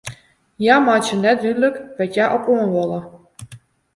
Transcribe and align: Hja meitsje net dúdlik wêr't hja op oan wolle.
Hja 0.61 0.75
meitsje 0.85 1.15
net 1.21 1.37
dúdlik 1.43 1.75
wêr't 1.95 2.13
hja 2.15 2.25
op 2.37 2.43
oan 2.51 2.69
wolle. 2.75 2.99